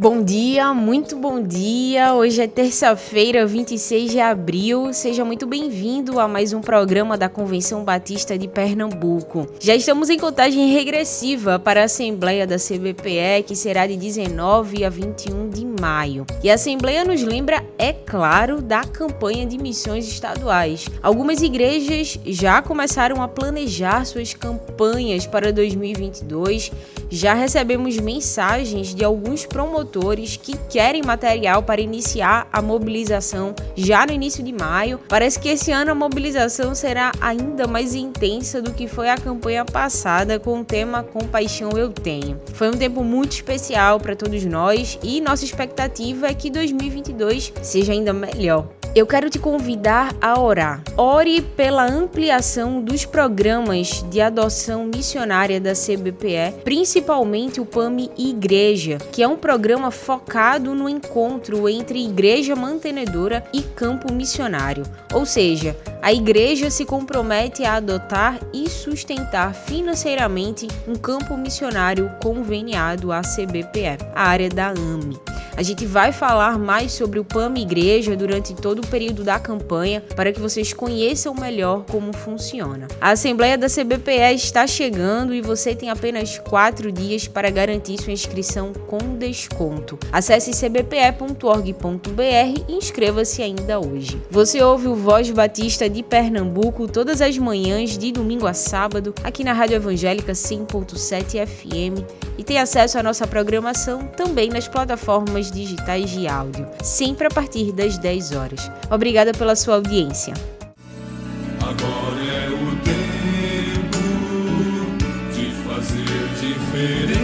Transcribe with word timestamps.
Bom 0.00 0.22
dia, 0.22 0.72
muito 0.72 1.14
bom 1.14 1.42
dia. 1.42 2.14
Hoje 2.14 2.40
é 2.40 2.46
terça-feira, 2.46 3.44
26 3.44 4.12
de 4.12 4.18
abril. 4.18 4.94
Seja 4.94 5.26
muito 5.26 5.46
bem-vindo 5.46 6.18
a 6.18 6.26
mais 6.26 6.54
um 6.54 6.62
programa 6.62 7.18
da 7.18 7.28
Convenção 7.28 7.84
Batista 7.84 8.38
de 8.38 8.48
Pernambuco. 8.48 9.46
Já 9.60 9.74
estamos 9.74 10.08
em 10.08 10.18
contagem 10.18 10.72
regressiva 10.72 11.58
para 11.58 11.82
a 11.82 11.84
Assembleia 11.84 12.46
da 12.46 12.56
CBPE, 12.56 13.42
que 13.46 13.54
será 13.54 13.86
de 13.86 13.94
19 13.94 14.86
a 14.86 14.88
21 14.88 15.50
de 15.50 15.66
maio. 15.66 16.24
E 16.42 16.50
a 16.50 16.54
Assembleia 16.54 17.04
nos 17.04 17.22
lembra, 17.22 17.62
é 17.76 17.92
claro, 17.92 18.62
da 18.62 18.82
campanha 18.84 19.44
de 19.44 19.58
missões 19.58 20.08
estaduais. 20.08 20.86
Algumas 21.02 21.42
igrejas 21.42 22.18
já 22.24 22.62
começaram 22.62 23.22
a 23.22 23.28
planejar 23.28 24.06
suas 24.06 24.32
campanhas 24.32 25.26
para 25.26 25.52
2022. 25.52 26.72
Já 27.10 27.34
recebemos 27.34 27.98
mensagens 27.98 28.94
de 28.94 29.04
alguns 29.04 29.44
promotores 29.44 29.89
produtores 29.90 30.36
que 30.36 30.56
querem 30.68 31.02
material 31.02 31.62
para 31.62 31.80
iniciar 31.80 32.48
a 32.52 32.62
mobilização 32.62 33.54
já 33.76 34.06
no 34.06 34.12
início 34.12 34.42
de 34.42 34.52
maio. 34.52 35.00
Parece 35.08 35.38
que 35.38 35.48
esse 35.48 35.72
ano 35.72 35.90
a 35.90 35.94
mobilização 35.94 36.74
será 36.74 37.10
ainda 37.20 37.66
mais 37.66 37.94
intensa 37.94 38.62
do 38.62 38.72
que 38.72 38.86
foi 38.86 39.10
a 39.10 39.16
campanha 39.16 39.64
passada 39.64 40.38
com 40.38 40.60
o 40.60 40.64
tema 40.64 41.02
Compaixão 41.02 41.70
Eu 41.76 41.90
Tenho. 41.90 42.40
Foi 42.54 42.68
um 42.68 42.76
tempo 42.76 43.02
muito 43.02 43.32
especial 43.32 43.98
para 43.98 44.14
todos 44.14 44.44
nós 44.44 44.98
e 45.02 45.20
nossa 45.20 45.44
expectativa 45.44 46.28
é 46.28 46.34
que 46.34 46.50
2022 46.50 47.52
seja 47.62 47.92
ainda 47.92 48.12
melhor. 48.12 48.79
Eu 48.92 49.06
quero 49.06 49.30
te 49.30 49.38
convidar 49.38 50.12
a 50.20 50.40
orar. 50.40 50.82
Ore 50.96 51.40
pela 51.40 51.86
ampliação 51.86 52.82
dos 52.82 53.04
programas 53.04 54.04
de 54.10 54.20
adoção 54.20 54.84
missionária 54.84 55.60
da 55.60 55.74
CBPE, 55.74 56.62
principalmente 56.64 57.60
o 57.60 57.64
PAMI 57.64 58.10
Igreja, 58.18 58.98
que 59.12 59.22
é 59.22 59.28
um 59.28 59.36
programa 59.36 59.92
focado 59.92 60.74
no 60.74 60.88
encontro 60.88 61.68
entre 61.68 62.04
igreja 62.04 62.56
mantenedora 62.56 63.44
e 63.52 63.62
campo 63.62 64.12
missionário. 64.12 64.82
Ou 65.14 65.24
seja, 65.24 65.76
a 66.02 66.12
igreja 66.12 66.68
se 66.68 66.84
compromete 66.84 67.62
a 67.64 67.74
adotar 67.74 68.40
e 68.52 68.68
sustentar 68.68 69.54
financeiramente 69.54 70.66
um 70.88 70.96
campo 70.96 71.36
missionário 71.36 72.10
conveniado 72.20 73.12
à 73.12 73.20
CBPE, 73.20 73.98
a 74.16 74.24
área 74.24 74.48
da 74.48 74.70
AME. 74.70 75.16
A 75.56 75.62
gente 75.62 75.84
vai 75.84 76.10
falar 76.10 76.58
mais 76.58 76.92
sobre 76.92 77.18
o 77.18 77.24
PAM 77.24 77.54
Igreja 77.58 78.16
durante 78.16 78.54
todo 78.54 78.79
o 78.80 78.86
período 78.86 79.22
da 79.22 79.38
campanha 79.38 80.02
para 80.16 80.32
que 80.32 80.40
vocês 80.40 80.72
conheçam 80.72 81.34
melhor 81.34 81.84
como 81.90 82.12
funciona. 82.12 82.88
A 83.00 83.10
Assembleia 83.10 83.56
da 83.56 83.68
CBPE 83.68 84.34
está 84.34 84.66
chegando 84.66 85.34
e 85.34 85.40
você 85.40 85.74
tem 85.74 85.90
apenas 85.90 86.38
quatro 86.38 86.90
dias 86.90 87.28
para 87.28 87.50
garantir 87.50 88.00
sua 88.00 88.12
inscrição 88.12 88.72
com 88.86 89.16
desconto. 89.16 89.98
Acesse 90.12 90.50
cbpe.org.br 90.52 92.20
e 92.68 92.72
inscreva-se 92.72 93.42
ainda 93.42 93.78
hoje. 93.78 94.20
Você 94.30 94.62
ouve 94.62 94.88
o 94.88 94.94
Voz 94.94 95.30
Batista 95.30 95.88
de 95.88 96.02
Pernambuco 96.02 96.88
todas 96.88 97.20
as 97.20 97.36
manhãs 97.38 97.96
de 97.96 98.12
domingo 98.12 98.46
a 98.46 98.54
sábado 98.54 99.14
aqui 99.22 99.44
na 99.44 99.52
Rádio 99.52 99.76
Evangélica 99.76 100.32
100.7 100.32 101.46
FM 101.46 102.30
e 102.38 102.44
tem 102.44 102.58
acesso 102.58 102.98
à 102.98 103.02
nossa 103.02 103.26
programação 103.26 104.06
também 104.16 104.48
nas 104.48 104.66
plataformas 104.66 105.50
digitais 105.50 106.10
de 106.10 106.26
áudio, 106.26 106.66
sempre 106.82 107.26
a 107.26 107.30
partir 107.30 107.72
das 107.72 107.98
10 107.98 108.32
horas. 108.32 108.69
Obrigada 108.90 109.32
pela 109.32 109.54
sua 109.56 109.74
audiência. 109.76 110.34
Agora 111.60 112.20
é 112.24 112.48
o 112.48 112.76
tempo 112.84 113.98
de 115.34 115.50
fazer 115.66 116.28
diferença, 116.40 117.19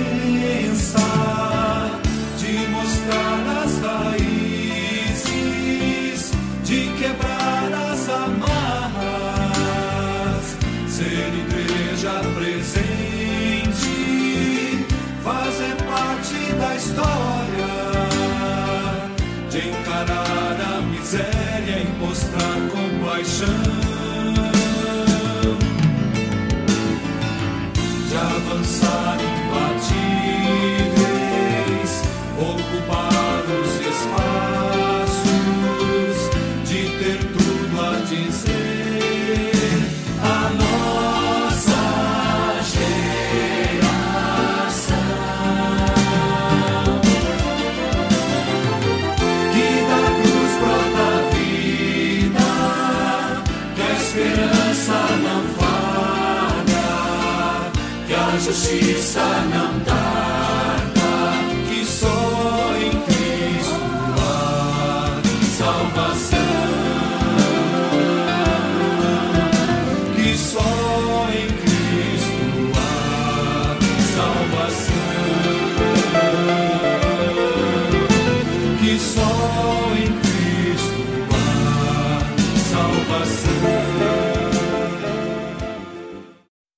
De 28.67 29.26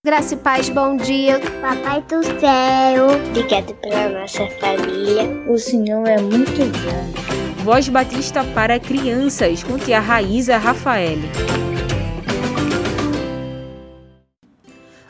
Graça 0.09 0.33
e 0.33 0.37
paz, 0.39 0.71
bom 0.71 0.97
dia. 0.97 1.39
Papai 1.61 2.01
do 2.01 2.25
céu, 2.41 3.09
obrigado 3.29 3.75
pela 3.75 4.09
nossa 4.09 4.47
família. 4.59 5.25
O 5.47 5.59
Senhor 5.59 6.09
é 6.09 6.19
muito 6.19 6.65
bom. 6.81 7.63
Voz 7.63 7.91
Batista 7.91 8.43
para 8.55 8.81
crianças, 8.81 9.63
com 9.63 9.77
tia 9.77 10.01
Raíza 10.01 10.57
Rafael. 10.57 11.19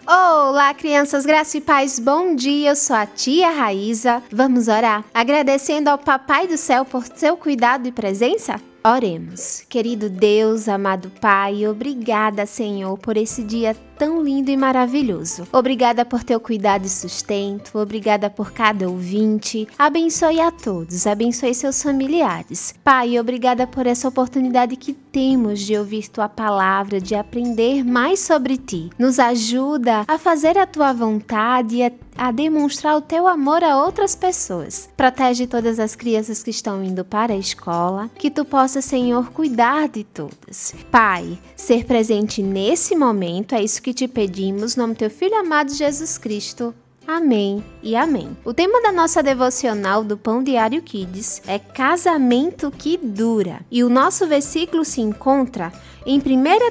Olá, 0.04 0.74
crianças, 0.74 1.24
graça 1.24 1.58
e 1.58 1.60
paz, 1.60 2.00
bom 2.00 2.34
dia. 2.34 2.70
Eu 2.70 2.74
sou 2.74 2.96
a 2.96 3.06
tia 3.06 3.50
Raíza. 3.50 4.20
Vamos 4.32 4.66
orar, 4.66 5.04
agradecendo 5.14 5.90
ao 5.90 5.98
Papai 5.98 6.48
do 6.48 6.56
Céu 6.56 6.84
por 6.84 7.04
seu 7.14 7.36
cuidado 7.36 7.86
e 7.86 7.92
presença? 7.92 8.60
Oremos. 8.84 9.64
Querido 9.68 10.10
Deus, 10.10 10.68
amado 10.68 11.08
Pai, 11.20 11.68
obrigada, 11.68 12.46
Senhor, 12.46 12.98
por 12.98 13.16
esse 13.16 13.44
dia 13.44 13.76
tão 13.98 14.22
lindo 14.22 14.50
e 14.50 14.56
maravilhoso. 14.56 15.46
Obrigada 15.52 16.04
por 16.04 16.22
teu 16.22 16.38
cuidado 16.38 16.86
e 16.86 16.88
sustento, 16.88 17.78
obrigada 17.78 18.30
por 18.30 18.52
cada 18.52 18.88
ouvinte. 18.88 19.66
Abençoe 19.78 20.40
a 20.40 20.50
todos, 20.50 21.06
abençoe 21.06 21.54
seus 21.54 21.82
familiares. 21.82 22.74
Pai, 22.84 23.18
obrigada 23.18 23.66
por 23.66 23.86
essa 23.86 24.08
oportunidade 24.08 24.76
que 24.76 24.92
temos 24.92 25.60
de 25.60 25.76
ouvir 25.76 26.08
tua 26.08 26.28
palavra, 26.28 27.00
de 27.00 27.14
aprender 27.14 27.84
mais 27.84 28.20
sobre 28.20 28.56
ti. 28.56 28.90
Nos 28.98 29.18
ajuda 29.18 30.04
a 30.06 30.16
fazer 30.16 30.56
a 30.56 30.66
tua 30.66 30.92
vontade 30.92 31.76
e 31.76 31.82
a 31.82 31.90
a 32.18 32.32
demonstrar 32.32 32.96
o 32.96 33.00
teu 33.00 33.28
amor 33.28 33.62
a 33.62 33.80
outras 33.80 34.16
pessoas. 34.16 34.90
Protege 34.96 35.46
todas 35.46 35.78
as 35.78 35.94
crianças 35.94 36.42
que 36.42 36.50
estão 36.50 36.82
indo 36.82 37.04
para 37.04 37.32
a 37.32 37.38
escola, 37.38 38.10
que 38.18 38.28
tu 38.28 38.44
possa, 38.44 38.82
Senhor, 38.82 39.30
cuidar 39.30 39.88
de 39.88 40.02
todas. 40.02 40.74
Pai, 40.90 41.38
ser 41.54 41.84
presente 41.84 42.42
nesse 42.42 42.96
momento, 42.96 43.54
é 43.54 43.62
isso 43.62 43.80
que 43.80 43.87
te 43.92 44.08
pedimos, 44.08 44.76
no 44.76 44.82
nome 44.82 44.94
teu 44.94 45.10
filho 45.10 45.36
amado 45.36 45.72
Jesus 45.72 46.18
Cristo. 46.18 46.74
Amém 47.06 47.64
e 47.82 47.96
amém. 47.96 48.36
O 48.44 48.52
tema 48.52 48.82
da 48.82 48.92
nossa 48.92 49.22
devocional 49.22 50.04
do 50.04 50.18
Pão 50.18 50.42
Diário 50.42 50.82
Kids 50.82 51.40
é 51.46 51.58
Casamento 51.58 52.70
que 52.70 52.98
Dura. 52.98 53.60
E 53.70 53.82
o 53.82 53.88
nosso 53.88 54.26
versículo 54.26 54.84
se 54.84 55.00
encontra 55.00 55.72
em 56.04 56.18
1 56.18 56.22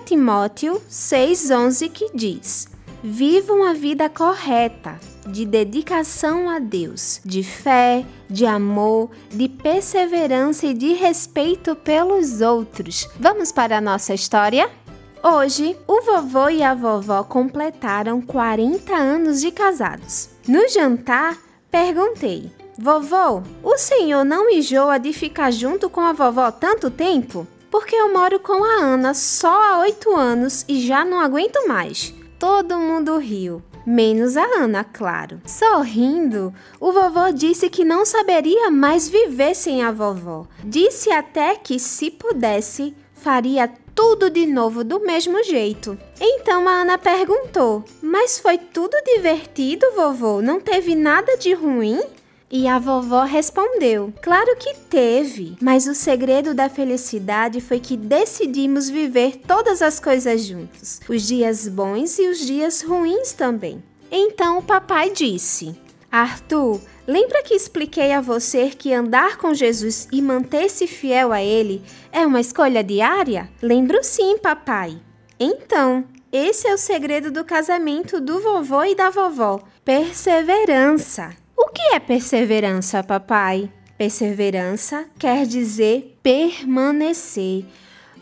Timóteo 0.06 0.80
6,11 0.90 1.90
que 1.90 2.12
diz: 2.14 2.68
viva 3.04 3.54
uma 3.54 3.74
vida 3.74 4.10
correta, 4.10 5.00
de 5.26 5.46
dedicação 5.46 6.50
a 6.50 6.60
Deus, 6.60 7.20
de 7.24 7.44
fé, 7.44 8.06
de 8.30 8.46
amor, 8.46 9.10
de 9.32 9.50
perseverança 9.50 10.68
e 10.68 10.74
de 10.74 10.94
respeito 10.94 11.76
pelos 11.76 12.42
outros. 12.42 13.08
Vamos 13.20 13.52
para 13.52 13.78
a 13.78 13.82
nossa 13.82 14.14
história? 14.14 14.70
Hoje, 15.30 15.78
o 15.86 16.02
vovô 16.04 16.48
e 16.48 16.64
a 16.64 16.74
vovó 16.74 17.22
completaram 17.22 18.22
40 18.22 18.96
anos 18.96 19.42
de 19.42 19.52
casados. 19.52 20.30
No 20.48 20.70
jantar, 20.70 21.38
perguntei: 21.70 22.50
Vovô, 22.80 23.44
o 23.62 23.78
senhor 23.78 24.24
não 24.24 24.50
enjoa 24.50 24.98
de 24.98 25.12
ficar 25.12 25.52
junto 25.52 25.90
com 25.90 26.00
a 26.00 26.14
vovó 26.14 26.50
tanto 26.50 26.90
tempo? 26.90 27.46
Porque 27.70 27.94
eu 27.94 28.14
moro 28.14 28.40
com 28.40 28.64
a 28.64 28.82
Ana 28.82 29.14
só 29.14 29.52
há 29.52 29.80
oito 29.80 30.16
anos 30.16 30.64
e 30.66 30.80
já 30.80 31.04
não 31.04 31.20
aguento 31.20 31.68
mais. 31.68 32.14
Todo 32.40 32.80
mundo 32.80 33.18
riu, 33.18 33.62
menos 33.86 34.38
a 34.38 34.46
Ana, 34.46 34.86
claro. 34.86 35.42
Sorrindo, 35.46 36.54
o 36.80 36.94
vovô 36.94 37.34
disse 37.34 37.70
que 37.70 37.84
não 37.84 38.06
saberia 38.06 38.72
mais 38.72 39.10
viver 39.10 39.56
sem 39.56 39.84
a 39.84 39.92
vovó. 39.92 40.48
Disse 40.64 41.12
até 41.12 41.58
que, 41.58 41.78
se 41.78 42.10
pudesse, 42.10 42.96
faria 43.14 43.70
tudo 43.98 44.30
de 44.30 44.46
novo 44.46 44.84
do 44.84 45.00
mesmo 45.00 45.44
jeito. 45.44 45.98
Então 46.22 46.68
a 46.68 46.82
Ana 46.82 47.00
perguntou: 47.00 47.84
Mas 48.00 48.38
foi 48.38 48.60
tudo 48.60 48.96
divertido, 49.04 49.88
vovô? 49.96 50.40
Não 50.40 50.62
teve 50.62 50.94
nada 50.94 51.36
de 51.36 51.52
ruim? 51.56 52.00
E 52.50 52.68
a 52.68 52.78
vovó 52.78 53.24
respondeu: 53.24 54.14
Claro 54.22 54.56
que 54.58 54.76
teve, 54.88 55.58
mas 55.60 55.88
o 55.88 55.96
segredo 55.96 56.54
da 56.54 56.70
felicidade 56.70 57.60
foi 57.60 57.80
que 57.80 57.98
decidimos 57.98 58.88
viver 58.88 59.38
todas 59.48 59.82
as 59.82 60.00
coisas 60.00 60.44
juntos, 60.44 61.02
os 61.10 61.24
dias 61.24 61.68
bons 61.68 62.20
e 62.20 62.28
os 62.28 62.38
dias 62.38 62.84
ruins 62.84 63.34
também. 63.34 63.84
Então 64.12 64.60
o 64.60 64.64
papai 64.64 65.10
disse: 65.10 65.76
Arthur, 66.12 66.80
lembra 67.08 67.42
que 67.42 67.56
expliquei 67.56 68.12
a 68.12 68.22
você 68.22 68.70
que 68.70 68.94
andar 68.94 69.38
com 69.38 69.54
Jesus 69.54 70.08
e 70.12 70.22
manter-se 70.22 70.86
fiel 70.86 71.32
a 71.32 71.42
Ele 71.42 71.82
é 72.12 72.26
uma 72.26 72.42
escolha 72.42 72.84
diária? 72.84 73.50
Lembro 73.62 74.04
sim, 74.04 74.38
papai. 74.38 74.98
Então, 75.40 76.06
esse 76.32 76.68
é 76.68 76.74
o 76.74 76.78
segredo 76.78 77.32
do 77.32 77.46
casamento 77.46 78.20
do 78.20 78.40
vovô 78.40 78.84
e 78.84 78.94
da 78.94 79.10
vovó: 79.10 79.62
perseverança. 79.86 81.36
O 81.56 81.70
que 81.70 81.94
é 81.94 82.00
perseverança, 82.00 83.02
papai? 83.04 83.72
Perseverança 83.98 85.06
quer 85.18 85.46
dizer 85.46 86.20
permanecer. 86.22 87.66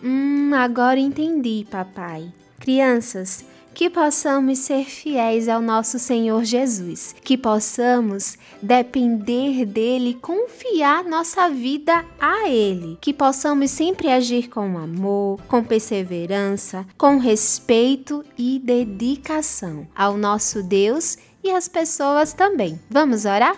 Hum, 0.03 0.51
agora 0.53 0.99
entendi, 0.99 1.65
papai. 1.69 2.31
Crianças, 2.59 3.43
que 3.75 3.89
possamos 3.89 4.59
ser 4.59 4.85
fiéis 4.85 5.49
ao 5.49 5.61
nosso 5.61 5.99
Senhor 5.99 6.45
Jesus, 6.45 7.13
que 7.21 7.37
possamos 7.37 8.37
depender 8.61 9.65
dele, 9.65 10.17
confiar 10.21 11.03
nossa 11.03 11.49
vida 11.49 12.05
a 12.17 12.47
ele, 12.47 12.97
que 13.01 13.13
possamos 13.13 13.69
sempre 13.71 14.09
agir 14.09 14.47
com 14.47 14.77
amor, 14.77 15.41
com 15.49 15.61
perseverança, 15.61 16.87
com 16.97 17.17
respeito 17.17 18.23
e 18.37 18.59
dedicação 18.63 19.85
ao 19.93 20.17
nosso 20.17 20.63
Deus 20.63 21.17
e 21.43 21.51
as 21.51 21.67
pessoas 21.67 22.31
também. 22.31 22.79
Vamos 22.89 23.25
orar? 23.25 23.57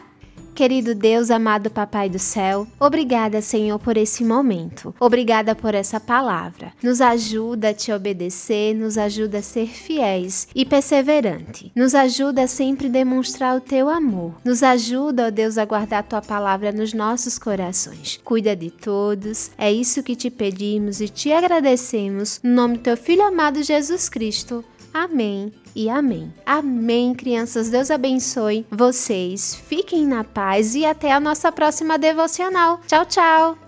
Querido 0.58 0.96
Deus, 0.96 1.30
amado 1.30 1.70
Papai 1.70 2.10
do 2.10 2.18
céu, 2.18 2.66
obrigada, 2.80 3.44
Senhor, 3.44 3.78
por 3.78 3.96
esse 3.96 4.24
momento. 4.24 4.92
Obrigada 5.00 5.54
por 5.54 5.76
essa 5.76 6.00
palavra. 6.00 6.74
Nos 6.82 7.00
ajuda 7.00 7.70
a 7.70 7.74
te 7.76 7.92
obedecer, 7.92 8.74
nos 8.74 8.98
ajuda 8.98 9.38
a 9.38 9.44
ser 9.44 9.68
fiéis 9.68 10.48
e 10.56 10.66
perseverante. 10.66 11.72
Nos 11.76 11.94
ajuda 11.94 12.42
a 12.42 12.48
sempre 12.48 12.90
demonstrar 12.90 13.56
o 13.56 13.62
teu 13.62 13.88
amor. 13.88 14.34
Nos 14.44 14.64
ajuda, 14.64 15.28
ó 15.28 15.30
Deus, 15.30 15.60
a 15.60 15.66
guardar 15.66 16.00
a 16.00 16.04
tua 16.04 16.22
palavra 16.24 16.72
nos 16.72 16.92
nossos 16.92 17.38
corações. 17.38 18.20
Cuida 18.24 18.56
de 18.56 18.72
todos. 18.72 19.52
É 19.60 19.72
isso 19.72 20.02
que 20.02 20.16
te 20.16 20.32
pedimos 20.32 21.00
e 21.00 21.08
te 21.08 21.32
agradecemos. 21.32 22.40
No 22.44 22.56
nome 22.56 22.78
do 22.78 22.82
teu 22.82 22.98
filho 22.98 23.22
amado 23.22 23.62
Jesus 23.62 24.10
Cristo. 24.10 24.66
Amém 24.98 25.54
e 25.76 25.90
amém. 25.90 26.34
Amém, 26.44 27.14
crianças. 27.14 27.70
Deus 27.70 27.92
abençoe 27.92 28.66
vocês. 28.72 29.54
Fiquem 29.54 30.08
na 30.08 30.24
paz 30.24 30.74
e 30.74 30.86
até 30.86 31.12
a 31.12 31.20
nossa 31.20 31.52
próxima 31.52 32.00
devocional. 32.00 32.82
Tchau, 32.88 33.06
tchau. 33.06 33.67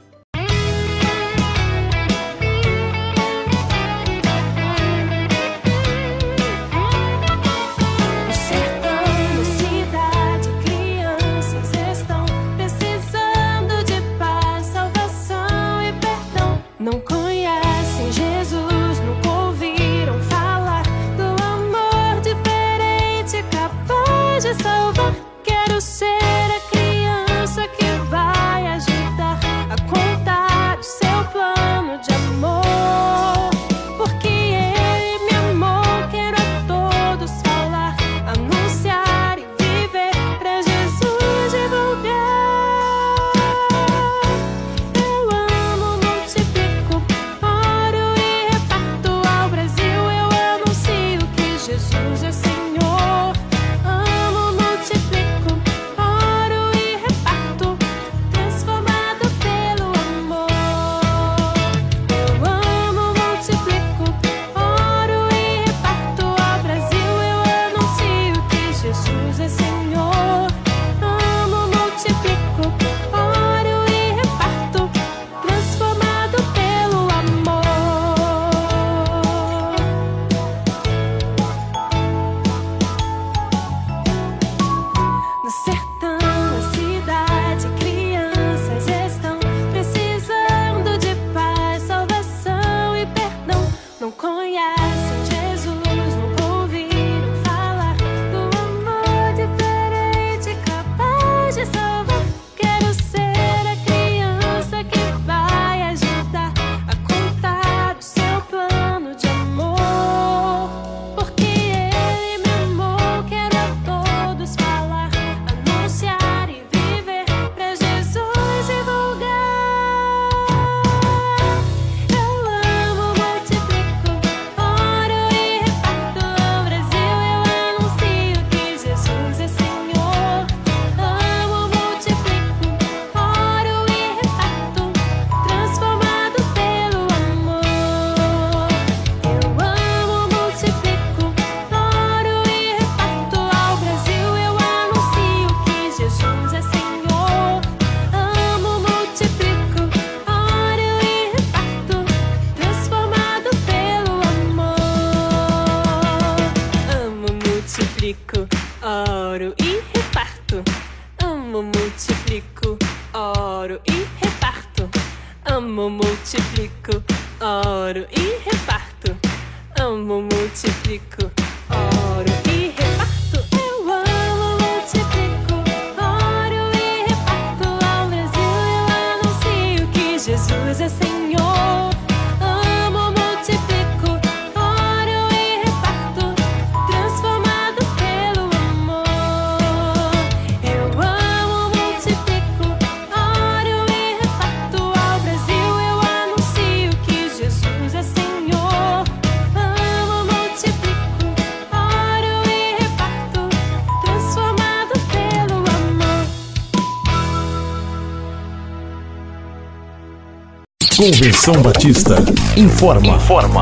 Convenção 211.00 211.62
Batista 211.62 212.18
informa. 212.58 213.16
Informa. 213.16 213.62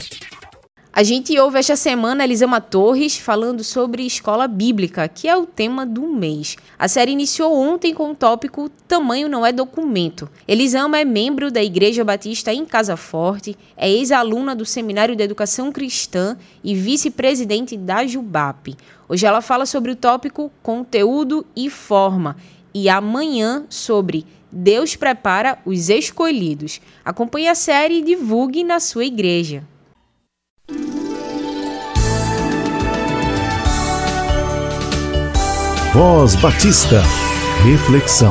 A 0.99 1.03
gente 1.03 1.39
ouve 1.39 1.57
esta 1.57 1.77
semana 1.77 2.25
Elisama 2.25 2.59
Torres 2.59 3.17
falando 3.17 3.63
sobre 3.63 4.05
escola 4.05 4.49
bíblica, 4.49 5.07
que 5.07 5.29
é 5.29 5.37
o 5.37 5.45
tema 5.45 5.85
do 5.85 6.05
mês. 6.05 6.57
A 6.77 6.89
série 6.89 7.13
iniciou 7.13 7.57
ontem 7.57 7.93
com 7.93 8.11
o 8.11 8.15
tópico 8.15 8.67
Tamanho 8.85 9.29
não 9.29 9.45
é 9.45 9.53
documento. 9.53 10.29
Elisama 10.45 10.99
é 10.99 11.05
membro 11.05 11.49
da 11.49 11.63
Igreja 11.63 12.03
Batista 12.03 12.53
em 12.53 12.65
Casa 12.65 12.97
Forte, 12.97 13.57
é 13.77 13.89
ex-aluna 13.89 14.53
do 14.53 14.65
Seminário 14.65 15.15
de 15.15 15.23
Educação 15.23 15.71
Cristã 15.71 16.35
e 16.61 16.75
vice-presidente 16.75 17.77
da 17.77 18.05
JUBAP. 18.05 18.75
Hoje 19.07 19.25
ela 19.25 19.39
fala 19.39 19.65
sobre 19.65 19.93
o 19.93 19.95
tópico 19.95 20.51
Conteúdo 20.61 21.45
e 21.55 21.69
Forma 21.69 22.35
e 22.73 22.89
amanhã 22.89 23.65
sobre 23.69 24.25
Deus 24.51 24.97
prepara 24.97 25.59
os 25.65 25.87
escolhidos. 25.87 26.81
Acompanhe 27.05 27.47
a 27.47 27.55
série 27.55 27.99
e 27.99 28.03
divulgue 28.03 28.65
na 28.65 28.81
sua 28.81 29.05
igreja. 29.05 29.63
Voz 35.91 36.35
Batista. 36.35 37.01
Reflexão. 37.65 38.29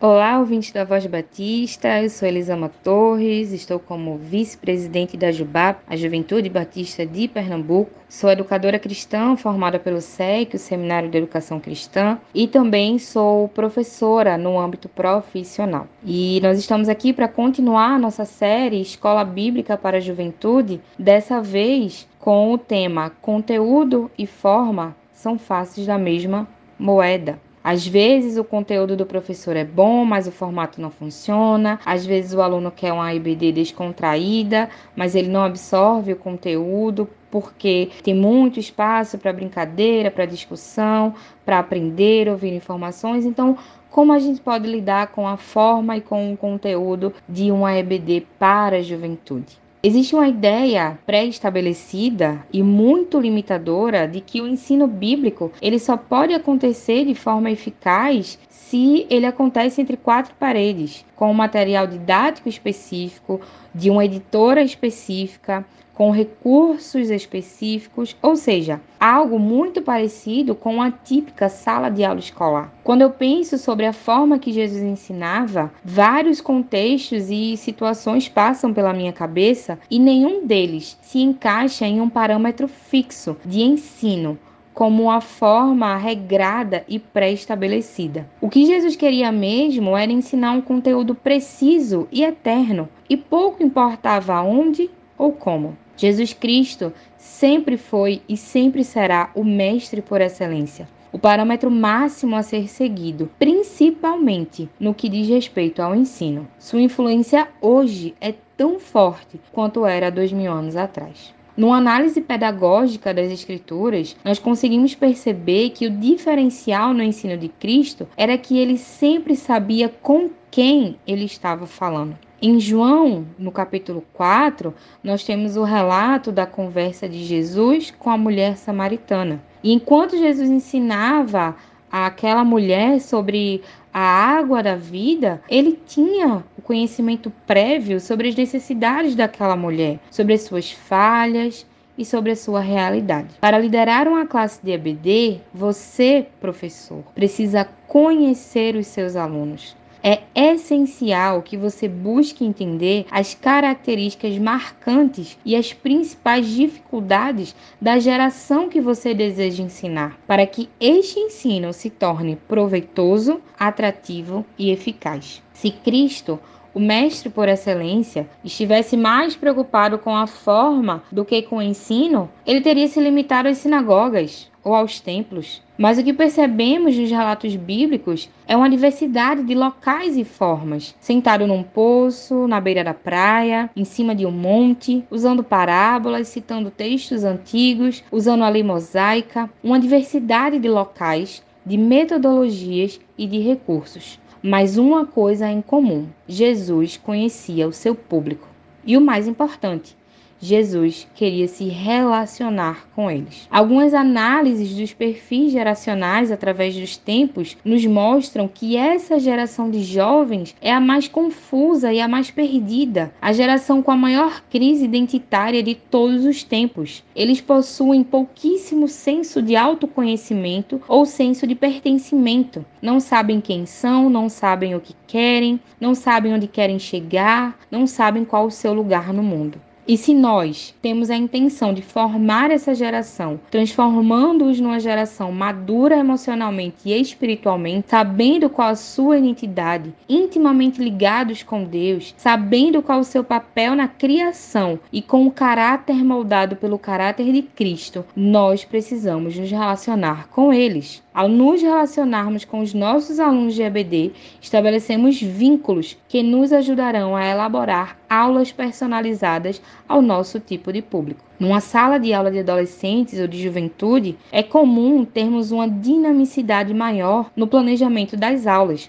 Olá, 0.00 0.38
ouvinte 0.38 0.72
da 0.72 0.84
Voz 0.84 1.04
Batista. 1.04 2.00
Eu 2.00 2.08
sou 2.08 2.26
Elisama 2.26 2.70
Torres, 2.82 3.52
estou 3.52 3.78
como 3.78 4.16
vice-presidente 4.16 5.18
da 5.18 5.30
JUBAP, 5.30 5.82
a 5.86 5.96
Juventude 5.96 6.48
Batista 6.48 7.04
de 7.04 7.28
Pernambuco. 7.28 7.90
Sou 8.08 8.30
educadora 8.30 8.78
cristã 8.78 9.36
formada 9.36 9.78
pelo 9.78 10.00
SEC, 10.00 10.54
o 10.54 10.58
Seminário 10.58 11.10
de 11.10 11.18
Educação 11.18 11.60
Cristã, 11.60 12.18
e 12.34 12.48
também 12.48 12.98
sou 12.98 13.46
professora 13.48 14.38
no 14.38 14.58
âmbito 14.58 14.88
profissional. 14.88 15.86
E 16.02 16.40
nós 16.42 16.58
estamos 16.58 16.88
aqui 16.88 17.12
para 17.12 17.28
continuar 17.28 17.96
a 17.96 17.98
nossa 17.98 18.24
série 18.24 18.80
Escola 18.80 19.24
Bíblica 19.24 19.76
para 19.76 19.98
a 19.98 20.00
Juventude, 20.00 20.80
dessa 20.98 21.42
vez 21.42 22.08
com 22.18 22.50
o 22.50 22.56
tema 22.56 23.10
Conteúdo 23.10 24.10
e 24.16 24.26
Forma 24.26 24.98
são 25.20 25.38
faces 25.38 25.86
da 25.86 25.98
mesma 25.98 26.48
moeda. 26.78 27.38
Às 27.62 27.86
vezes 27.86 28.38
o 28.38 28.44
conteúdo 28.44 28.96
do 28.96 29.04
professor 29.04 29.54
é 29.54 29.64
bom, 29.64 30.02
mas 30.02 30.26
o 30.26 30.32
formato 30.32 30.80
não 30.80 30.90
funciona. 30.90 31.78
Às 31.84 32.06
vezes 32.06 32.32
o 32.32 32.40
aluno 32.40 32.70
quer 32.70 32.90
uma 32.90 33.12
IBD 33.12 33.52
descontraída, 33.52 34.70
mas 34.96 35.14
ele 35.14 35.28
não 35.28 35.42
absorve 35.42 36.14
o 36.14 36.16
conteúdo 36.16 37.06
porque 37.30 37.90
tem 38.02 38.14
muito 38.14 38.58
espaço 38.58 39.18
para 39.18 39.30
brincadeira, 39.30 40.10
para 40.10 40.24
discussão, 40.24 41.14
para 41.44 41.58
aprender, 41.58 42.26
ouvir 42.26 42.54
informações. 42.54 43.26
Então, 43.26 43.58
como 43.90 44.14
a 44.14 44.18
gente 44.18 44.40
pode 44.40 44.66
lidar 44.66 45.08
com 45.08 45.28
a 45.28 45.36
forma 45.36 45.98
e 45.98 46.00
com 46.00 46.32
o 46.32 46.36
conteúdo 46.38 47.12
de 47.28 47.52
uma 47.52 47.76
EBD 47.76 48.26
para 48.38 48.78
a 48.78 48.82
juventude? 48.82 49.60
Existe 49.82 50.14
uma 50.14 50.28
ideia 50.28 50.98
pré-estabelecida 51.06 52.44
e 52.52 52.62
muito 52.62 53.18
limitadora 53.18 54.06
de 54.06 54.20
que 54.20 54.42
o 54.42 54.46
ensino 54.46 54.86
bíblico 54.86 55.50
ele 55.62 55.78
só 55.78 55.96
pode 55.96 56.34
acontecer 56.34 57.06
de 57.06 57.14
forma 57.14 57.50
eficaz 57.50 58.38
se 58.50 59.06
ele 59.08 59.24
acontece 59.24 59.80
entre 59.80 59.96
quatro 59.96 60.34
paredes, 60.38 61.02
com 61.16 61.30
um 61.30 61.34
material 61.34 61.86
didático 61.86 62.46
específico, 62.46 63.40
de 63.74 63.88
uma 63.88 64.04
editora 64.04 64.62
específica, 64.62 65.64
com 66.00 66.10
recursos 66.10 67.10
específicos, 67.10 68.16
ou 68.22 68.34
seja, 68.34 68.80
algo 68.98 69.38
muito 69.38 69.82
parecido 69.82 70.54
com 70.54 70.80
a 70.80 70.90
típica 70.90 71.50
sala 71.50 71.90
de 71.90 72.02
aula 72.02 72.18
escolar. 72.18 72.72
Quando 72.82 73.02
eu 73.02 73.10
penso 73.10 73.58
sobre 73.58 73.84
a 73.84 73.92
forma 73.92 74.38
que 74.38 74.50
Jesus 74.50 74.82
ensinava, 74.82 75.70
vários 75.84 76.40
contextos 76.40 77.28
e 77.28 77.54
situações 77.58 78.30
passam 78.30 78.72
pela 78.72 78.94
minha 78.94 79.12
cabeça 79.12 79.78
e 79.90 79.98
nenhum 79.98 80.46
deles 80.46 80.96
se 81.02 81.18
encaixa 81.18 81.84
em 81.84 82.00
um 82.00 82.08
parâmetro 82.08 82.66
fixo 82.66 83.36
de 83.44 83.60
ensino 83.60 84.38
como 84.72 85.02
uma 85.02 85.20
forma 85.20 85.98
regrada 85.98 86.82
e 86.88 86.98
pré-estabelecida. 86.98 88.26
O 88.40 88.48
que 88.48 88.64
Jesus 88.64 88.96
queria 88.96 89.30
mesmo 89.30 89.94
era 89.94 90.10
ensinar 90.10 90.52
um 90.52 90.62
conteúdo 90.62 91.14
preciso 91.14 92.08
e 92.10 92.24
eterno, 92.24 92.88
e 93.06 93.18
pouco 93.18 93.62
importava 93.62 94.40
onde 94.40 94.88
ou 95.18 95.32
como. 95.32 95.76
Jesus 96.00 96.32
Cristo 96.32 96.94
sempre 97.18 97.76
foi 97.76 98.22
e 98.26 98.34
sempre 98.34 98.82
será 98.82 99.30
o 99.34 99.44
mestre 99.44 100.00
por 100.00 100.22
excelência 100.22 100.88
o 101.12 101.18
parâmetro 101.18 101.70
máximo 101.70 102.36
a 102.36 102.42
ser 102.42 102.68
seguido, 102.68 103.28
principalmente 103.36 104.70
no 104.78 104.94
que 104.94 105.08
diz 105.08 105.28
respeito 105.28 105.82
ao 105.82 105.92
ensino. 105.92 106.46
Sua 106.56 106.80
influência 106.80 107.48
hoje 107.60 108.14
é 108.20 108.32
tão 108.56 108.78
forte 108.78 109.40
quanto 109.52 109.84
era 109.84 110.08
dois 110.08 110.32
mil 110.32 110.52
anos 110.52 110.76
atrás. 110.76 111.34
Numa 111.56 111.76
análise 111.76 112.20
pedagógica 112.20 113.12
das 113.12 113.30
Escrituras, 113.30 114.16
nós 114.24 114.38
conseguimos 114.38 114.94
perceber 114.94 115.70
que 115.70 115.86
o 115.86 115.90
diferencial 115.90 116.94
no 116.94 117.02
ensino 117.02 117.36
de 117.36 117.48
Cristo 117.48 118.06
era 118.16 118.38
que 118.38 118.56
ele 118.56 118.78
sempre 118.78 119.34
sabia 119.34 119.88
com 119.88 120.30
quem 120.50 120.96
ele 121.06 121.24
estava 121.24 121.66
falando. 121.66 122.16
Em 122.42 122.58
João, 122.58 123.26
no 123.38 123.52
capítulo 123.52 124.02
4, 124.14 124.74
nós 125.04 125.22
temos 125.22 125.58
o 125.58 125.62
relato 125.62 126.32
da 126.32 126.46
conversa 126.46 127.06
de 127.06 127.22
Jesus 127.22 127.90
com 127.90 128.08
a 128.08 128.16
mulher 128.16 128.56
samaritana. 128.56 129.42
E 129.62 129.74
enquanto 129.74 130.16
Jesus 130.16 130.48
ensinava 130.48 131.54
aquela 131.92 132.42
mulher 132.42 132.98
sobre 132.98 133.60
a 133.92 134.00
água 134.00 134.62
da 134.62 134.74
vida, 134.74 135.42
ele 135.50 135.78
tinha 135.86 136.42
o 136.56 136.62
conhecimento 136.62 137.30
prévio 137.46 138.00
sobre 138.00 138.28
as 138.28 138.34
necessidades 138.34 139.14
daquela 139.14 139.54
mulher, 139.54 139.98
sobre 140.10 140.32
as 140.32 140.40
suas 140.40 140.70
falhas 140.70 141.66
e 141.98 142.06
sobre 142.06 142.30
a 142.32 142.36
sua 142.36 142.60
realidade. 142.60 143.34
Para 143.38 143.58
liderar 143.58 144.08
uma 144.08 144.24
classe 144.24 144.64
de 144.64 144.70
EBD, 144.70 145.42
você, 145.52 146.26
professor, 146.40 147.02
precisa 147.14 147.68
conhecer 147.86 148.76
os 148.76 148.86
seus 148.86 149.14
alunos. 149.14 149.78
É 150.02 150.22
essencial 150.34 151.42
que 151.42 151.56
você 151.56 151.86
busque 151.86 152.44
entender 152.44 153.06
as 153.10 153.34
características 153.34 154.38
marcantes 154.38 155.38
e 155.44 155.54
as 155.54 155.72
principais 155.72 156.46
dificuldades 156.46 157.54
da 157.80 157.98
geração 157.98 158.68
que 158.68 158.80
você 158.80 159.12
deseja 159.12 159.62
ensinar, 159.62 160.18
para 160.26 160.46
que 160.46 160.68
este 160.80 161.20
ensino 161.20 161.72
se 161.72 161.90
torne 161.90 162.36
proveitoso, 162.48 163.40
atrativo 163.58 164.44
e 164.58 164.70
eficaz. 164.70 165.42
Se 165.52 165.70
Cristo 165.70 166.40
o 166.72 166.80
mestre 166.80 167.28
por 167.28 167.48
excelência 167.48 168.28
estivesse 168.44 168.96
mais 168.96 169.34
preocupado 169.36 169.98
com 169.98 170.14
a 170.14 170.26
forma 170.26 171.02
do 171.10 171.24
que 171.24 171.42
com 171.42 171.56
o 171.56 171.62
ensino, 171.62 172.30
ele 172.46 172.60
teria 172.60 172.86
se 172.86 173.00
limitado 173.00 173.48
às 173.48 173.58
sinagogas 173.58 174.49
ou 174.62 174.74
aos 174.74 175.00
templos. 175.00 175.62
Mas 175.78 175.98
o 175.98 176.04
que 176.04 176.12
percebemos 176.12 176.96
nos 176.96 177.10
relatos 177.10 177.56
bíblicos 177.56 178.28
é 178.46 178.56
uma 178.56 178.68
diversidade 178.68 179.42
de 179.42 179.54
locais 179.54 180.16
e 180.16 180.24
formas. 180.24 180.94
Sentado 181.00 181.46
num 181.46 181.62
poço, 181.62 182.46
na 182.46 182.60
beira 182.60 182.84
da 182.84 182.92
praia, 182.92 183.70
em 183.74 183.84
cima 183.84 184.14
de 184.14 184.26
um 184.26 184.30
monte, 184.30 185.04
usando 185.10 185.42
parábolas, 185.42 186.28
citando 186.28 186.70
textos 186.70 187.24
antigos, 187.24 188.04
usando 188.12 188.44
a 188.44 188.48
lei 188.48 188.62
mosaica, 188.62 189.48
uma 189.62 189.80
diversidade 189.80 190.58
de 190.58 190.68
locais, 190.68 191.42
de 191.64 191.78
metodologias 191.78 193.00
e 193.16 193.26
de 193.26 193.38
recursos. 193.38 194.18
Mas 194.42 194.78
uma 194.78 195.04
coisa 195.04 195.50
em 195.50 195.60
comum: 195.60 196.08
Jesus 196.26 196.96
conhecia 196.96 197.68
o 197.68 197.72
seu 197.72 197.94
público. 197.94 198.48
E 198.84 198.96
o 198.96 199.00
mais 199.00 199.28
importante, 199.28 199.94
Jesus 200.42 201.06
queria 201.14 201.46
se 201.46 201.64
relacionar 201.64 202.88
com 202.96 203.10
eles. 203.10 203.46
Algumas 203.50 203.92
análises 203.92 204.74
dos 204.74 204.94
perfis 204.94 205.52
geracionais 205.52 206.32
através 206.32 206.74
dos 206.74 206.96
tempos 206.96 207.58
nos 207.62 207.84
mostram 207.84 208.48
que 208.48 208.74
essa 208.74 209.20
geração 209.20 209.70
de 209.70 209.82
jovens 209.82 210.56
é 210.62 210.72
a 210.72 210.80
mais 210.80 211.06
confusa 211.06 211.92
e 211.92 212.00
a 212.00 212.08
mais 212.08 212.30
perdida, 212.30 213.12
a 213.20 213.32
geração 213.32 213.82
com 213.82 213.90
a 213.90 213.96
maior 213.96 214.42
crise 214.48 214.86
identitária 214.86 215.62
de 215.62 215.74
todos 215.74 216.24
os 216.24 216.42
tempos. 216.42 217.04
Eles 217.14 217.40
possuem 217.42 218.02
pouquíssimo 218.02 218.88
senso 218.88 219.42
de 219.42 219.56
autoconhecimento 219.56 220.80
ou 220.88 221.04
senso 221.04 221.46
de 221.46 221.54
pertencimento. 221.54 222.64
Não 222.80 222.98
sabem 222.98 223.42
quem 223.42 223.66
são, 223.66 224.08
não 224.08 224.30
sabem 224.30 224.74
o 224.74 224.80
que 224.80 224.94
querem, 225.06 225.60
não 225.78 225.94
sabem 225.94 226.32
onde 226.32 226.46
querem 226.46 226.78
chegar, 226.78 227.58
não 227.70 227.86
sabem 227.86 228.24
qual 228.24 228.46
o 228.46 228.50
seu 228.50 228.72
lugar 228.72 229.12
no 229.12 229.22
mundo. 229.22 229.60
E 229.86 229.96
se 229.96 230.14
nós 230.14 230.74
temos 230.80 231.10
a 231.10 231.16
intenção 231.16 231.72
de 231.72 231.82
formar 231.82 232.50
essa 232.50 232.74
geração, 232.74 233.40
transformando-os 233.50 234.60
numa 234.60 234.78
geração 234.78 235.32
madura 235.32 235.96
emocionalmente 235.96 236.76
e 236.84 237.00
espiritualmente, 237.00 237.88
sabendo 237.88 238.48
qual 238.48 238.68
a 238.68 238.76
sua 238.76 239.18
identidade, 239.18 239.92
intimamente 240.08 240.82
ligados 240.82 241.42
com 241.42 241.64
Deus, 241.64 242.14
sabendo 242.16 242.82
qual 242.82 243.00
o 243.00 243.04
seu 243.04 243.24
papel 243.24 243.74
na 243.74 243.88
criação 243.88 244.78
e 244.92 245.02
com 245.02 245.26
o 245.26 245.32
caráter 245.32 246.04
moldado 246.04 246.56
pelo 246.56 246.78
caráter 246.78 247.32
de 247.32 247.42
Cristo, 247.42 248.04
nós 248.14 248.64
precisamos 248.64 249.36
nos 249.36 249.50
relacionar 249.50 250.28
com 250.28 250.52
eles. 250.52 251.02
Ao 251.20 251.28
nos 251.28 251.60
relacionarmos 251.60 252.46
com 252.46 252.60
os 252.60 252.72
nossos 252.72 253.20
alunos 253.20 253.54
de 253.54 253.60
EBD, 253.60 254.12
estabelecemos 254.40 255.20
vínculos 255.20 255.94
que 256.08 256.22
nos 256.22 256.50
ajudarão 256.50 257.14
a 257.14 257.26
elaborar 257.26 257.98
aulas 258.08 258.50
personalizadas 258.52 259.60
ao 259.86 260.00
nosso 260.00 260.40
tipo 260.40 260.72
de 260.72 260.80
público. 260.80 261.22
Numa 261.38 261.60
sala 261.60 261.98
de 261.98 262.14
aula 262.14 262.30
de 262.30 262.38
adolescentes 262.38 263.20
ou 263.20 263.26
de 263.26 263.38
juventude, 263.38 264.16
é 264.32 264.42
comum 264.42 265.04
termos 265.04 265.52
uma 265.52 265.68
dinamicidade 265.68 266.72
maior 266.72 267.30
no 267.36 267.46
planejamento 267.46 268.16
das 268.16 268.46
aulas, 268.46 268.88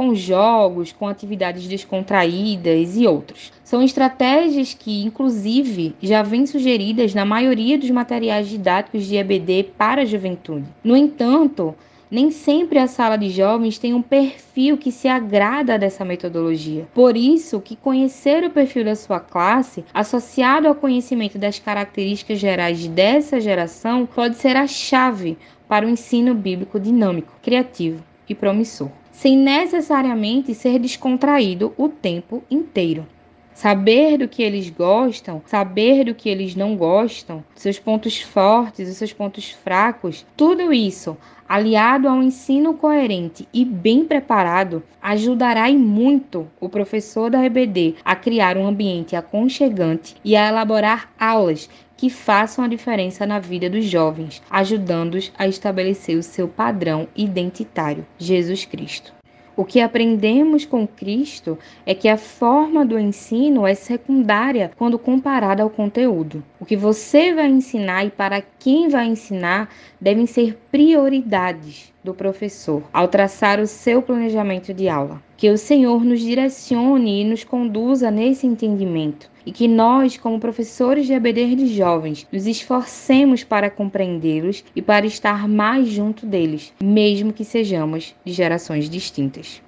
com 0.00 0.14
jogos, 0.14 0.92
com 0.92 1.06
atividades 1.06 1.68
descontraídas 1.68 2.96
e 2.96 3.06
outros. 3.06 3.52
São 3.62 3.82
estratégias 3.82 4.72
que, 4.72 5.04
inclusive, 5.04 5.94
já 6.00 6.22
vêm 6.22 6.46
sugeridas 6.46 7.12
na 7.12 7.26
maioria 7.26 7.76
dos 7.76 7.90
materiais 7.90 8.48
didáticos 8.48 9.04
de 9.04 9.16
EBD 9.16 9.72
para 9.76 10.00
a 10.00 10.04
juventude. 10.06 10.64
No 10.82 10.96
entanto, 10.96 11.74
nem 12.10 12.30
sempre 12.30 12.78
a 12.78 12.86
sala 12.86 13.18
de 13.18 13.28
jovens 13.28 13.76
tem 13.76 13.92
um 13.92 14.00
perfil 14.00 14.78
que 14.78 14.90
se 14.90 15.06
agrada 15.06 15.78
dessa 15.78 16.02
metodologia. 16.02 16.88
Por 16.94 17.14
isso, 17.14 17.60
que 17.60 17.76
conhecer 17.76 18.42
o 18.42 18.48
perfil 18.48 18.86
da 18.86 18.96
sua 18.96 19.20
classe, 19.20 19.84
associado 19.92 20.66
ao 20.66 20.74
conhecimento 20.74 21.36
das 21.36 21.58
características 21.58 22.38
gerais 22.38 22.86
dessa 22.86 23.38
geração, 23.38 24.06
pode 24.06 24.36
ser 24.36 24.56
a 24.56 24.66
chave 24.66 25.36
para 25.68 25.84
o 25.84 25.90
ensino 25.90 26.34
bíblico 26.34 26.80
dinâmico, 26.80 27.34
criativo 27.42 28.02
e 28.26 28.34
promissor 28.34 28.88
sem 29.10 29.36
necessariamente 29.36 30.54
ser 30.54 30.78
descontraído 30.78 31.72
o 31.76 31.88
tempo 31.88 32.42
inteiro. 32.50 33.06
Saber 33.52 34.16
do 34.16 34.26
que 34.26 34.42
eles 34.42 34.70
gostam, 34.70 35.42
saber 35.44 36.04
do 36.04 36.14
que 36.14 36.30
eles 36.30 36.54
não 36.54 36.76
gostam, 36.76 37.44
seus 37.54 37.78
pontos 37.78 38.18
fortes 38.18 38.96
seus 38.96 39.12
pontos 39.12 39.50
fracos, 39.50 40.24
tudo 40.34 40.72
isso, 40.72 41.14
aliado 41.46 42.08
a 42.08 42.12
um 42.12 42.22
ensino 42.22 42.72
coerente 42.72 43.46
e 43.52 43.64
bem 43.64 44.04
preparado, 44.04 44.82
ajudará 45.02 45.68
e 45.68 45.76
muito 45.76 46.46
o 46.58 46.68
professor 46.68 47.28
da 47.28 47.44
EBD 47.44 47.96
a 48.02 48.16
criar 48.16 48.56
um 48.56 48.66
ambiente 48.66 49.14
aconchegante 49.14 50.14
e 50.24 50.36
a 50.36 50.48
elaborar 50.48 51.10
aulas 51.18 51.68
que 52.00 52.08
façam 52.08 52.64
a 52.64 52.68
diferença 52.68 53.26
na 53.26 53.38
vida 53.38 53.68
dos 53.68 53.84
jovens, 53.84 54.40
ajudando-os 54.48 55.30
a 55.36 55.46
estabelecer 55.46 56.16
o 56.16 56.22
seu 56.22 56.48
padrão 56.48 57.06
identitário, 57.14 58.06
Jesus 58.18 58.64
Cristo. 58.64 59.12
O 59.54 59.66
que 59.66 59.82
aprendemos 59.82 60.64
com 60.64 60.86
Cristo 60.86 61.58
é 61.84 61.94
que 61.94 62.08
a 62.08 62.16
forma 62.16 62.86
do 62.86 62.98
ensino 62.98 63.66
é 63.66 63.74
secundária 63.74 64.70
quando 64.78 64.98
comparada 64.98 65.62
ao 65.62 65.68
conteúdo. 65.68 66.42
O 66.58 66.64
que 66.64 66.74
você 66.74 67.34
vai 67.34 67.48
ensinar 67.48 68.06
e 68.06 68.10
para 68.10 68.40
quem 68.40 68.88
vai 68.88 69.04
ensinar 69.04 69.68
devem 70.00 70.24
ser 70.24 70.58
prioridades 70.72 71.92
do 72.02 72.14
professor 72.14 72.82
ao 72.94 73.08
traçar 73.08 73.60
o 73.60 73.66
seu 73.66 74.00
planejamento 74.00 74.72
de 74.72 74.88
aula. 74.88 75.20
Que 75.36 75.50
o 75.50 75.58
Senhor 75.58 76.02
nos 76.02 76.20
direcione 76.20 77.20
e 77.20 77.24
nos 77.26 77.44
conduza 77.44 78.10
nesse 78.10 78.46
entendimento 78.46 79.30
e 79.44 79.52
que 79.52 79.66
nós, 79.66 80.16
como 80.16 80.40
professores 80.40 81.06
de 81.06 81.14
ABD 81.14 81.54
de 81.56 81.74
jovens, 81.74 82.26
nos 82.32 82.46
esforcemos 82.46 83.44
para 83.44 83.70
compreendê-los 83.70 84.64
e 84.74 84.82
para 84.82 85.06
estar 85.06 85.48
mais 85.48 85.88
junto 85.88 86.26
deles, 86.26 86.72
mesmo 86.82 87.32
que 87.32 87.44
sejamos 87.44 88.14
de 88.24 88.32
gerações 88.32 88.88
distintas. 88.88 89.62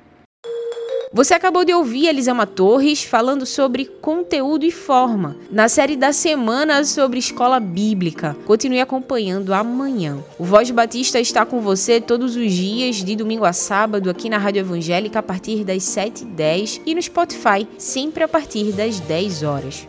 Você 1.14 1.34
acabou 1.34 1.62
de 1.62 1.74
ouvir 1.74 2.06
Elisama 2.06 2.46
Torres 2.46 3.04
falando 3.04 3.44
sobre 3.44 3.84
conteúdo 3.84 4.64
e 4.64 4.70
forma, 4.70 5.36
na 5.50 5.68
série 5.68 5.94
da 5.94 6.10
semana 6.10 6.82
sobre 6.84 7.18
escola 7.18 7.60
bíblica. 7.60 8.34
Continue 8.46 8.80
acompanhando 8.80 9.52
amanhã. 9.52 10.16
O 10.38 10.44
Voz 10.44 10.70
Batista 10.70 11.20
está 11.20 11.44
com 11.44 11.60
você 11.60 12.00
todos 12.00 12.34
os 12.34 12.50
dias, 12.50 13.04
de 13.04 13.14
domingo 13.14 13.44
a 13.44 13.52
sábado, 13.52 14.08
aqui 14.08 14.30
na 14.30 14.38
Rádio 14.38 14.60
Evangélica, 14.60 15.18
a 15.18 15.22
partir 15.22 15.64
das 15.64 15.82
7h10 15.82 16.80
e 16.86 16.94
no 16.94 17.02
Spotify, 17.02 17.68
sempre 17.76 18.24
a 18.24 18.28
partir 18.28 18.72
das 18.72 18.98
10 18.98 19.42
horas. 19.42 19.86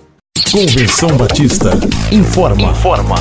Convenção 0.52 1.16
Batista 1.16 1.72
informa. 2.12 2.64
Informa. 2.64 3.16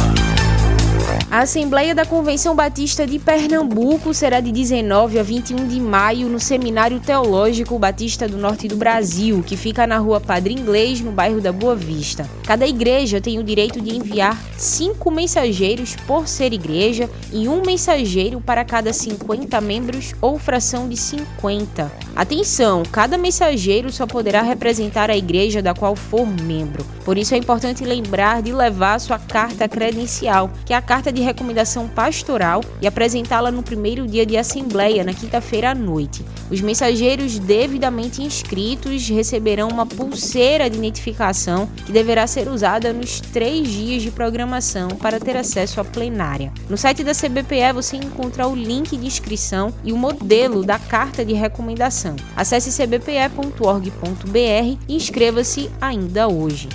A 1.33 1.45
Assembleia 1.45 1.95
da 1.95 2.05
Convenção 2.05 2.55
Batista 2.55 3.07
de 3.07 3.19
Pernambuco 3.19 4.13
será 4.13 4.39
de 4.39 4.53
19 4.53 5.19
a 5.19 5.23
21 5.23 5.67
de 5.67 5.81
maio 5.81 6.29
no 6.29 6.39
Seminário 6.39 7.01
Teológico 7.01 7.79
Batista 7.79 8.29
do 8.29 8.37
Norte 8.37 8.69
do 8.69 8.77
Brasil, 8.77 9.43
que 9.43 9.57
fica 9.57 9.87
na 9.87 9.97
rua 9.97 10.21
Padre 10.21 10.53
Inglês, 10.53 11.01
no 11.01 11.11
bairro 11.11 11.41
da 11.41 11.51
Boa 11.51 11.75
Vista. 11.75 12.29
Cada 12.47 12.67
igreja 12.67 13.19
tem 13.19 13.39
o 13.39 13.43
direito 13.43 13.81
de 13.81 13.97
enviar 13.97 14.39
cinco 14.59 15.11
mensageiros 15.11 15.97
por 16.07 16.29
ser 16.29 16.53
igreja 16.53 17.09
e 17.33 17.49
um 17.49 17.63
mensageiro 17.65 18.39
para 18.39 18.63
cada 18.63 18.93
50 18.93 19.59
membros 19.63 20.15
ou 20.21 20.39
fração 20.39 20.87
de 20.87 20.99
50. 20.99 21.91
Atenção, 22.15 22.83
cada 22.93 23.17
mensageiro 23.17 23.91
só 23.91 24.07
poderá 24.07 24.43
representar 24.43 25.09
a 25.09 25.17
igreja 25.17 25.63
da 25.63 25.73
qual 25.73 25.97
for 25.97 26.27
membro. 26.27 26.85
Por 27.07 27.17
isso 27.17 27.35
é 27.35 27.39
importante 27.39 27.85
lembrar 27.85 28.43
de 28.43 28.53
levar 28.53 29.01
sua 29.01 29.19
carta 29.19 29.67
credencial, 29.67 30.51
que 30.67 30.75
é 30.75 30.77
a 30.77 30.83
carta 30.83 31.11
de 31.11 31.22
recomendação 31.23 31.89
pastoral, 31.89 32.63
e 32.81 32.87
apresentá-la 32.87 33.51
no 33.51 33.63
primeiro 33.63 34.07
dia 34.07 34.27
de 34.27 34.37
assembleia, 34.37 35.05
na 35.05 35.15
quinta-feira 35.15 35.71
à 35.71 35.75
noite. 35.75 36.25
Os 36.51 36.61
mensageiros 36.61 37.39
devidamente 37.39 38.23
inscritos 38.23 39.09
receberão 39.09 39.69
uma 39.69 39.87
pulseira 39.87 40.69
de 40.69 40.77
identificação 40.77 41.69
que 41.87 41.93
deverá 41.93 42.27
ser 42.27 42.49
usada 42.49 42.93
nos 42.93 43.21
três 43.21 43.69
dias 43.69 44.03
de 44.03 44.11
programação 44.11 44.89
para 44.89 45.19
ter 45.19 45.37
acesso 45.37 45.81
à 45.81 45.85
plenária. 45.85 46.53
No 46.69 46.77
site 46.77 47.05
da 47.05 47.13
CBPE 47.13 47.73
você 47.75 47.97
encontra 47.97 48.47
o 48.47 48.55
link 48.55 48.97
de 48.97 49.07
inscrição 49.07 49.73
e 49.85 49.93
o 49.93 49.97
modelo 49.97 50.65
da 50.65 50.79
carta 50.79 51.25
de 51.25 51.33
recomendação. 51.33 52.17
Acesse 52.37 52.71
cbpe.org.br 52.71 54.79
e 54.89 54.95
inscreva-se 54.95 55.71
ainda 55.81 56.29
hoje. 56.29 56.69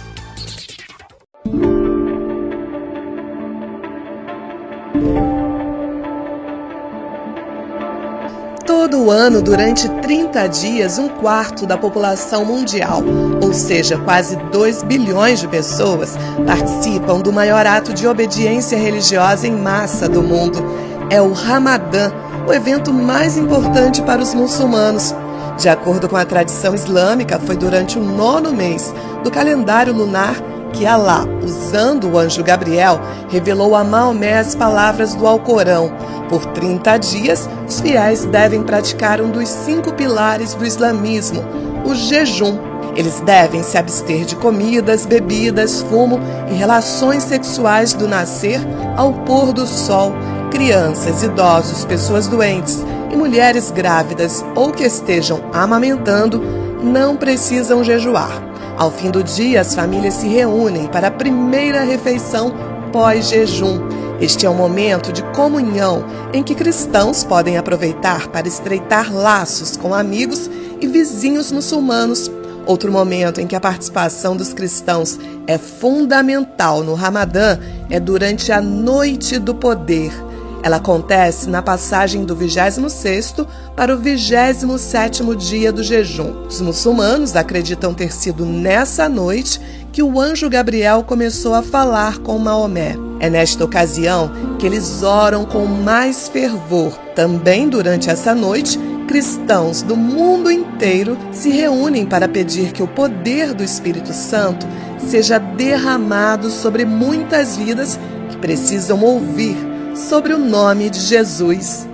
Ano, 9.28 9.42
durante 9.42 9.90
30 9.90 10.48
dias, 10.48 10.98
um 10.98 11.10
quarto 11.10 11.66
da 11.66 11.78
população 11.78 12.46
mundial, 12.46 13.04
ou 13.42 13.52
seja, 13.52 13.98
quase 13.98 14.38
2 14.38 14.84
bilhões 14.84 15.42
de 15.42 15.50
pessoas, 15.50 16.18
participam 16.46 17.20
do 17.20 17.34
maior 17.34 17.66
ato 17.66 17.94
de 17.94 18.08
obediência 18.08 18.78
religiosa 18.78 19.46
em 19.46 19.52
massa 19.52 20.08
do 20.08 20.24
mundo. 20.24 20.63
É 21.10 21.22
o 21.22 21.34
Ramadã, 21.34 22.10
o 22.48 22.54
evento 22.54 22.94
mais 22.94 23.38
importante 23.38 24.02
para 24.02 24.22
os 24.22 24.34
muçulmanos. 24.34 25.13
De 25.58 25.68
acordo 25.68 26.08
com 26.08 26.16
a 26.16 26.24
tradição 26.24 26.74
islâmica, 26.74 27.38
foi 27.38 27.58
durante 27.58 28.00
o 28.00 28.02
nono 28.02 28.54
mês 28.54 28.94
do 29.26 29.32
calendário 29.32 29.94
lunar 29.94 30.36
que 30.78 30.86
Alá, 30.86 31.26
usando 31.44 32.08
o 32.08 32.20
anjo 32.20 32.44
Gabriel, 32.44 33.02
revelou 33.30 33.76
a 33.76 33.84
Maomé 33.84 34.38
as 34.38 34.54
palavras 34.54 35.16
do 35.16 35.26
Alcorão. 35.26 35.92
Por 36.30 36.46
30 36.46 36.98
dias, 36.98 37.50
os 37.68 37.80
fiéis 37.80 38.26
devem 38.26 38.62
praticar 38.62 39.20
um 39.20 39.32
dos 39.32 39.50
cinco 39.50 39.94
pilares 39.94 40.54
do 40.54 40.66
islamismo, 40.66 41.44
o 41.84 41.96
jejum. 41.96 42.60
Eles 42.96 43.20
devem 43.22 43.63
se 43.63 43.78
abster 43.78 44.24
de 44.26 44.36
comidas, 44.36 45.06
bebidas, 45.06 45.82
fumo 45.82 46.20
e 46.52 46.54
relações 46.54 47.24
sexuais 47.24 47.94
do 47.94 48.08
nascer 48.08 48.60
ao 48.96 49.13
pôr 49.13 49.54
do 49.54 49.66
sol. 49.66 50.13
Crianças, 50.52 51.24
idosos, 51.24 51.86
pessoas 51.86 52.28
doentes 52.28 52.84
e 53.12 53.16
mulheres 53.16 53.72
grávidas 53.72 54.46
ou 54.56 54.72
que 54.72 54.84
estejam 54.84 55.42
amamentando 55.52 56.42
não 56.84 57.16
precisam 57.16 57.84
jejuar. 57.84 58.57
Ao 58.78 58.92
fim 58.92 59.10
do 59.10 59.24
dia, 59.24 59.62
as 59.62 59.74
famílias 59.74 60.13
se 60.13 60.28
reúnem 60.28 60.86
para 60.86 61.08
a 61.08 61.12
primeira 61.12 61.82
refeição 61.82 62.54
pós-jejum. 62.92 63.80
Este 64.22 64.46
é 64.46 64.50
um 64.50 64.54
momento 64.54 65.12
de 65.12 65.24
comunhão 65.34 66.06
em 66.32 66.44
que 66.44 66.54
cristãos 66.54 67.24
podem 67.24 67.58
aproveitar 67.58 68.28
para 68.28 68.48
estreitar 68.48 69.12
laços 69.12 69.76
com 69.76 69.96
amigos 69.96 70.48
e 70.80 70.86
vizinhos 70.86 71.52
muçulmanos. 71.52 72.30
Outro 72.68 72.92
momento 72.92 73.42
em 73.42 73.48
que 73.48 73.56
a 73.56 73.60
participação 73.60 74.38
dos 74.38 74.54
cristãos 74.54 75.18
é 75.48 75.58
fundamental 75.58 76.84
no 76.84 76.94
Ramadã 76.94 77.58
é 77.90 78.00
durante 78.00 78.52
a 78.52 78.62
Noite 78.62 79.40
do 79.40 79.56
Poder. 79.56 80.27
Ela 80.63 80.78
acontece 80.78 81.50
na 81.50 81.62
passagem 81.62 82.26
do 82.26 82.36
26º 82.36 83.48
para 83.76 83.96
o 83.96 84.00
27º 84.00 85.36
dia 85.36 85.72
do 85.72 85.84
jejum. 85.84 86.46
Os 86.48 86.60
muçulmanos 86.62 87.36
acreditam 87.36 87.93
ter 87.93 88.12
sido 88.12 88.46
nessa 88.46 89.08
noite 89.08 89.62
que 89.91 90.04
o 90.04 90.20
anjo 90.20 90.50
Gabriel 90.50 91.04
começou 91.04 91.54
a 91.54 91.63
falar 91.63 92.20
com 92.20 92.38
Maomé. 92.38 92.96
É 93.20 93.30
nesta 93.30 93.63
ocasião 93.63 94.32
que 94.60 94.65
eles 94.65 95.04
oram 95.04 95.46
com 95.46 95.65
mais 95.65 96.28
fervor. 96.28 96.93
Também 97.15 97.67
durante 97.67 98.10
essa 98.10 98.36
noite, 98.36 98.80
cristãos 99.08 99.82
do 99.82 99.96
mundo 99.96 100.52
inteiro 100.52 101.17
se 101.32 101.50
reúnem 101.50 102.06
para 102.06 102.28
pedir 102.28 102.74
que 102.74 102.84
o 102.84 102.88
poder 102.88 103.54
do 103.54 103.63
Espírito 103.63 104.13
Santo 104.13 104.67
seja 105.00 105.39
derramado 105.39 106.50
sobre 106.50 106.84
muitas 106.86 107.56
vidas 107.56 108.00
que 108.30 108.38
precisam 108.38 109.02
ouvir 109.02 109.66
sobre 109.98 110.34
o 110.34 110.38
nome 110.38 110.92
de 110.92 111.00
Jesus. 111.00 111.88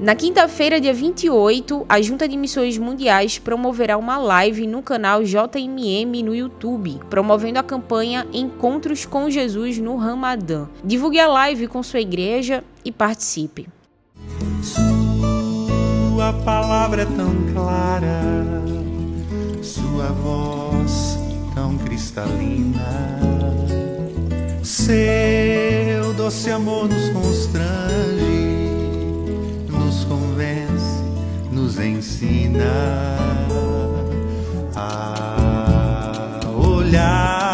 Na 0.00 0.14
quinta-feira, 0.14 0.80
dia 0.80 0.92
28, 0.92 1.86
a 1.88 2.00
Junta 2.00 2.26
de 2.26 2.36
Missões 2.36 2.76
Mundiais 2.76 3.38
promoverá 3.38 3.96
uma 3.96 4.16
live 4.16 4.66
no 4.66 4.82
canal 4.82 5.22
JMM 5.22 6.22
no 6.24 6.34
YouTube, 6.34 6.98
promovendo 7.08 7.58
a 7.58 7.62
campanha 7.62 8.26
Encontros 8.32 9.06
com 9.06 9.30
Jesus 9.30 9.78
no 9.78 9.96
Ramadã. 9.96 10.66
Divulgue 10.82 11.20
a 11.20 11.28
live 11.28 11.68
com 11.68 11.82
sua 11.82 12.00
igreja 12.00 12.64
e 12.84 12.90
participe. 12.90 13.68
Sua 14.62 16.32
palavra 16.44 17.02
é 17.02 17.06
tão 17.06 17.52
clara, 17.52 18.22
sua 19.62 20.06
voz 20.06 21.16
tão 21.54 21.76
cristalina. 21.78 23.87
Seu 24.68 26.12
doce 26.12 26.50
amor 26.50 26.90
nos 26.90 27.08
constrange 27.08 27.88
nos 31.50 31.78
ensina 31.78 33.16
a 34.76 36.40
olhar 36.54 37.47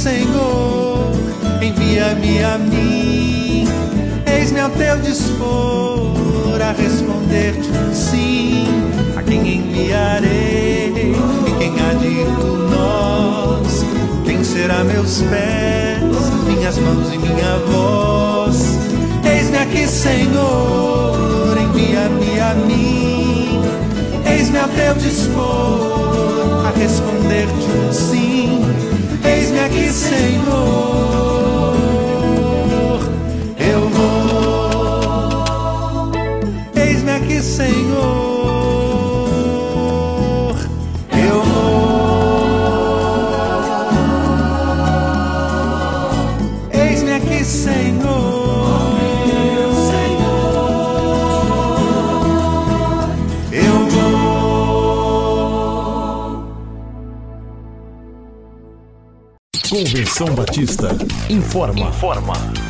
Senhor, 0.00 1.10
envia-me 1.60 2.42
a 2.42 2.56
mim. 2.56 3.68
Eis-me 4.24 4.60
ao 4.60 4.70
teu 4.70 4.96
dispor 4.96 6.58
a 6.58 6.72
responder-te 6.72 7.68
sim. 7.94 8.64
A 9.14 9.22
quem 9.22 9.56
enviarei 9.56 11.12
e 11.46 11.58
quem 11.58 11.74
há 11.78 11.92
de 11.92 12.06
ir 12.06 12.26
por 12.34 12.70
nós? 12.70 13.84
Quem 14.24 14.42
será 14.42 14.82
meus 14.84 15.20
pés, 15.20 16.00
minhas 16.46 16.78
mãos 16.78 17.12
e 17.12 17.18
minha 17.18 17.58
voz? 17.70 18.78
Eis-me 19.22 19.58
aqui, 19.58 19.86
Senhor, 19.86 21.58
envia-me 21.58 22.40
a 22.40 22.54
mim 22.54 23.60
Eis-me 24.24 24.60
a 24.60 24.66
teu 24.66 24.94
dispor 24.94 26.64
a 26.66 26.78
responder-te 26.78 27.94
sim. 27.94 28.99
Senhor. 29.90 31.19
Batista 60.28 60.94
informa. 61.30 61.86
Informa. 61.88 62.69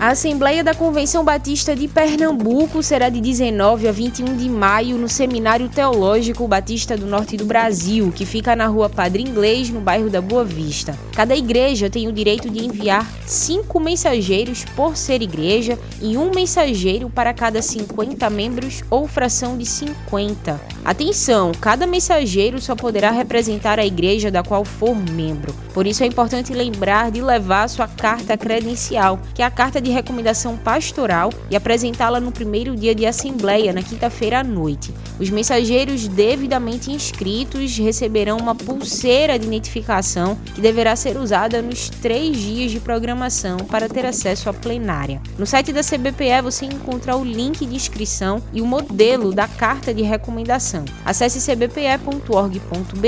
A 0.00 0.12
Assembleia 0.12 0.64
da 0.64 0.72
Convenção 0.72 1.22
Batista 1.22 1.76
de 1.76 1.86
Pernambuco 1.86 2.82
será 2.82 3.10
de 3.10 3.20
19 3.20 3.86
a 3.86 3.92
21 3.92 4.34
de 4.34 4.48
maio 4.48 4.96
no 4.96 5.10
Seminário 5.10 5.68
Teológico 5.68 6.48
Batista 6.48 6.96
do 6.96 7.04
Norte 7.04 7.36
do 7.36 7.44
Brasil, 7.44 8.10
que 8.10 8.24
fica 8.24 8.56
na 8.56 8.66
rua 8.66 8.88
Padre 8.88 9.22
Inglês, 9.22 9.68
no 9.68 9.78
bairro 9.78 10.08
da 10.08 10.22
Boa 10.22 10.42
Vista. 10.42 10.98
Cada 11.14 11.36
igreja 11.36 11.90
tem 11.90 12.08
o 12.08 12.12
direito 12.14 12.48
de 12.48 12.64
enviar 12.64 13.06
cinco 13.26 13.78
mensageiros 13.78 14.64
por 14.74 14.96
ser 14.96 15.20
igreja 15.20 15.78
e 16.00 16.16
um 16.16 16.30
mensageiro 16.34 17.10
para 17.10 17.34
cada 17.34 17.60
50 17.60 18.30
membros 18.30 18.82
ou 18.88 19.06
fração 19.06 19.58
de 19.58 19.66
50. 19.66 20.58
Atenção, 20.82 21.52
cada 21.60 21.86
mensageiro 21.86 22.58
só 22.58 22.74
poderá 22.74 23.10
representar 23.10 23.78
a 23.78 23.84
igreja 23.84 24.30
da 24.30 24.42
qual 24.42 24.64
for 24.64 24.96
membro. 24.96 25.54
Por 25.74 25.86
isso 25.86 26.02
é 26.02 26.06
importante 26.06 26.54
lembrar 26.54 27.10
de 27.10 27.20
levar 27.20 27.68
sua 27.68 27.86
carta 27.86 28.34
credencial, 28.36 29.20
que 29.34 29.42
é 29.42 29.44
a 29.44 29.50
carta 29.50 29.78
de 29.78 29.89
de 29.90 29.94
recomendação 29.94 30.56
pastoral 30.56 31.32
e 31.50 31.56
apresentá-la 31.56 32.20
no 32.20 32.30
primeiro 32.30 32.76
dia 32.76 32.94
de 32.94 33.04
assembleia, 33.04 33.72
na 33.72 33.82
quinta-feira 33.82 34.38
à 34.38 34.44
noite. 34.44 34.94
Os 35.18 35.28
mensageiros 35.28 36.06
devidamente 36.06 36.92
inscritos 36.92 37.76
receberão 37.76 38.38
uma 38.38 38.54
pulseira 38.54 39.38
de 39.38 39.46
identificação 39.46 40.38
que 40.54 40.60
deverá 40.60 40.94
ser 40.94 41.16
usada 41.16 41.60
nos 41.60 41.88
três 41.88 42.36
dias 42.36 42.70
de 42.70 42.78
programação 42.78 43.58
para 43.58 43.88
ter 43.88 44.06
acesso 44.06 44.48
à 44.48 44.52
plenária. 44.52 45.20
No 45.36 45.44
site 45.44 45.72
da 45.72 45.82
CBPE 45.82 46.40
você 46.42 46.66
encontra 46.66 47.16
o 47.16 47.24
link 47.24 47.66
de 47.66 47.74
inscrição 47.74 48.40
e 48.52 48.62
o 48.62 48.66
modelo 48.66 49.32
da 49.32 49.48
carta 49.48 49.92
de 49.92 50.02
recomendação. 50.02 50.84
Acesse 51.04 51.40
cbpe.org.br 51.40 53.06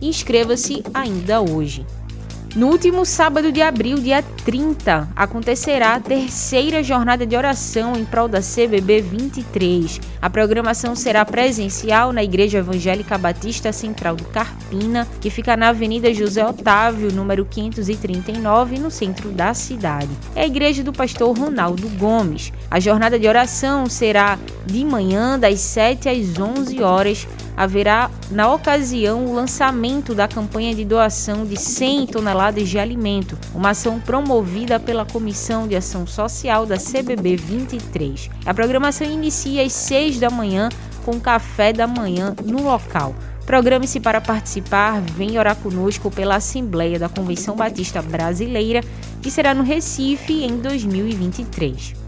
e 0.00 0.08
inscreva-se 0.08 0.82
ainda 0.92 1.40
hoje. 1.40 1.86
No 2.54 2.68
último 2.68 3.04
sábado 3.04 3.50
de 3.50 3.60
abril, 3.60 3.96
dia 3.96 4.22
30, 4.44 5.08
acontecerá 5.16 5.96
a 5.96 6.00
terceira 6.00 6.84
jornada 6.84 7.26
de 7.26 7.36
oração 7.36 7.96
em 7.96 8.04
prol 8.04 8.28
da 8.28 8.38
CBB 8.38 9.00
23. 9.00 10.00
A 10.22 10.30
programação 10.30 10.94
será 10.94 11.24
presencial 11.24 12.12
na 12.12 12.22
Igreja 12.22 12.58
Evangélica 12.58 13.18
Batista 13.18 13.72
Central 13.72 14.14
do 14.14 14.24
Carpina, 14.26 15.04
que 15.20 15.30
fica 15.30 15.56
na 15.56 15.70
Avenida 15.70 16.14
José 16.14 16.46
Otávio, 16.46 17.12
número 17.12 17.44
539, 17.44 18.78
no 18.78 18.90
centro 18.90 19.30
da 19.32 19.52
cidade. 19.52 20.10
É 20.36 20.42
a 20.42 20.46
igreja 20.46 20.84
do 20.84 20.92
pastor 20.92 21.36
Ronaldo 21.36 21.88
Gomes. 21.98 22.52
A 22.70 22.78
jornada 22.78 23.18
de 23.18 23.26
oração 23.26 23.86
será 23.86 24.38
de 24.64 24.84
manhã, 24.84 25.36
das 25.36 25.58
7 25.58 26.08
às 26.08 26.38
11 26.38 26.80
horas, 26.80 27.26
haverá, 27.56 28.10
na 28.30 28.52
ocasião, 28.52 29.26
o 29.26 29.34
lançamento 29.34 30.14
da 30.14 30.26
campanha 30.26 30.74
de 30.74 30.84
doação 30.84 31.44
de 31.44 31.58
100 31.58 32.08
toneladas 32.08 32.68
de 32.68 32.78
alimento, 32.78 33.38
uma 33.54 33.70
ação 33.70 34.00
promovida 34.00 34.80
pela 34.80 35.04
Comissão 35.04 35.68
de 35.68 35.76
Ação 35.76 36.06
Social 36.06 36.66
da 36.66 36.76
CBB 36.76 37.36
23. 37.36 38.30
A 38.44 38.54
programação 38.54 39.10
inicia 39.10 39.62
às 39.62 39.72
6 39.72 40.18
da 40.20 40.30
manhã 40.30 40.68
com 41.04 41.20
café 41.20 41.72
da 41.72 41.86
manhã 41.86 42.34
no 42.44 42.62
local. 42.62 43.14
Programe-se 43.46 44.00
para 44.00 44.20
participar, 44.20 45.02
vem 45.02 45.38
orar 45.38 45.56
conosco 45.56 46.10
pela 46.10 46.36
Assembleia 46.36 46.98
da 46.98 47.10
Convenção 47.10 47.54
Batista 47.54 48.00
Brasileira, 48.00 48.80
que 49.20 49.30
será 49.30 49.52
no 49.52 49.62
Recife 49.62 50.44
em 50.44 50.56
2023. 50.56 52.03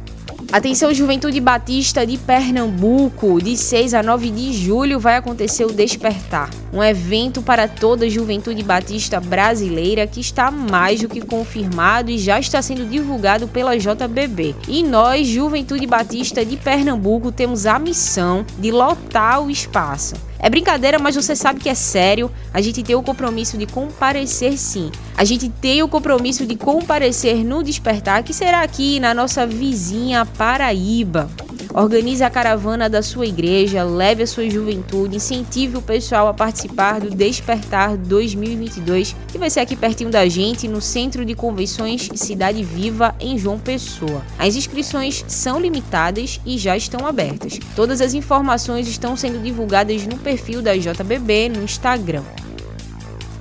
Atenção, 0.52 0.94
Juventude 0.94 1.40
Batista 1.40 2.06
de 2.06 2.16
Pernambuco, 2.16 3.42
de 3.42 3.56
6 3.56 3.94
a 3.94 4.02
9 4.02 4.30
de 4.30 4.52
julho 4.52 5.00
vai 5.00 5.16
acontecer 5.16 5.64
o 5.64 5.72
Despertar, 5.72 6.48
um 6.72 6.82
evento 6.82 7.42
para 7.42 7.66
toda 7.66 8.06
a 8.06 8.08
Juventude 8.08 8.62
Batista 8.62 9.20
brasileira 9.20 10.06
que 10.06 10.20
está 10.20 10.50
mais 10.50 11.00
do 11.00 11.08
que 11.08 11.20
confirmado 11.20 12.12
e 12.12 12.18
já 12.18 12.38
está 12.38 12.62
sendo 12.62 12.88
divulgado 12.88 13.48
pela 13.48 13.76
JBB. 13.76 14.54
E 14.68 14.84
nós, 14.84 15.26
Juventude 15.26 15.86
Batista 15.86 16.44
de 16.44 16.56
Pernambuco, 16.56 17.32
temos 17.32 17.66
a 17.66 17.78
missão 17.78 18.46
de 18.58 18.70
lotar 18.70 19.42
o 19.42 19.50
espaço. 19.50 20.14
É 20.38 20.50
brincadeira, 20.50 20.98
mas 20.98 21.14
você 21.14 21.34
sabe 21.34 21.60
que 21.60 21.68
é 21.68 21.74
sério. 21.74 22.30
A 22.52 22.60
gente 22.60 22.82
tem 22.82 22.94
o 22.94 23.02
compromisso 23.02 23.56
de 23.56 23.66
comparecer 23.66 24.58
sim. 24.58 24.90
A 25.16 25.24
gente 25.24 25.48
tem 25.48 25.82
o 25.82 25.88
compromisso 25.88 26.46
de 26.46 26.56
comparecer 26.56 27.44
no 27.44 27.62
despertar, 27.62 28.22
que 28.22 28.34
será 28.34 28.62
aqui 28.62 29.00
na 29.00 29.14
nossa 29.14 29.46
vizinha 29.46 30.26
Paraíba. 30.26 31.30
Organize 31.76 32.24
a 32.24 32.30
caravana 32.30 32.88
da 32.88 33.02
sua 33.02 33.26
igreja, 33.26 33.84
leve 33.84 34.22
a 34.22 34.26
sua 34.26 34.48
juventude, 34.48 35.16
incentive 35.16 35.76
o 35.76 35.82
pessoal 35.82 36.26
a 36.26 36.32
participar 36.32 37.00
do 37.00 37.10
Despertar 37.10 37.98
2022, 37.98 39.14
que 39.28 39.36
vai 39.36 39.50
ser 39.50 39.60
aqui 39.60 39.76
pertinho 39.76 40.08
da 40.08 40.26
gente, 40.26 40.66
no 40.66 40.80
Centro 40.80 41.22
de 41.22 41.34
Convenções 41.34 42.08
Cidade 42.14 42.64
Viva, 42.64 43.14
em 43.20 43.36
João 43.36 43.58
Pessoa. 43.58 44.22
As 44.38 44.56
inscrições 44.56 45.22
são 45.28 45.60
limitadas 45.60 46.40
e 46.46 46.56
já 46.56 46.74
estão 46.74 47.06
abertas. 47.06 47.58
Todas 47.74 48.00
as 48.00 48.14
informações 48.14 48.88
estão 48.88 49.14
sendo 49.14 49.42
divulgadas 49.42 50.06
no 50.06 50.16
perfil 50.16 50.62
da 50.62 50.74
JBB 50.74 51.50
no 51.50 51.62
Instagram. 51.62 52.22